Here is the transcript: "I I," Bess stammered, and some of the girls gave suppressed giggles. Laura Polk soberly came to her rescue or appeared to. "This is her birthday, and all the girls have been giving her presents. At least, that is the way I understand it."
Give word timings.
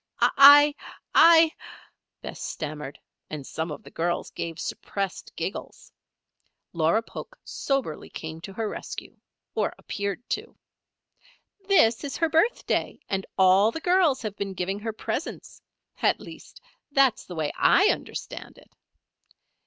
"I 0.19 0.73
I," 1.13 1.51
Bess 2.23 2.41
stammered, 2.41 2.97
and 3.29 3.45
some 3.45 3.69
of 3.69 3.83
the 3.83 3.91
girls 3.91 4.31
gave 4.31 4.59
suppressed 4.59 5.31
giggles. 5.35 5.91
Laura 6.73 7.03
Polk 7.03 7.37
soberly 7.43 8.09
came 8.09 8.41
to 8.41 8.53
her 8.53 8.67
rescue 8.67 9.15
or 9.53 9.75
appeared 9.77 10.27
to. 10.29 10.57
"This 11.67 12.03
is 12.03 12.17
her 12.17 12.29
birthday, 12.29 12.99
and 13.09 13.27
all 13.37 13.69
the 13.71 13.79
girls 13.79 14.23
have 14.23 14.35
been 14.35 14.55
giving 14.55 14.79
her 14.79 14.91
presents. 14.91 15.61
At 16.01 16.19
least, 16.19 16.59
that 16.91 17.19
is 17.19 17.25
the 17.27 17.35
way 17.35 17.51
I 17.55 17.89
understand 17.91 18.57
it." 18.57 18.71